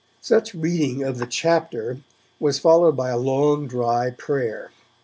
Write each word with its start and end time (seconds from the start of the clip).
Such 0.21 0.55
reading 0.55 1.03
of 1.03 1.19
'the 1.19 1.27
chapter' 1.27 1.99
was 2.39 2.57
followed 2.57 2.97
by 2.97 3.11
a 3.11 3.17
long 3.19 3.67
dry 3.67 4.09
prayer. 4.09 4.71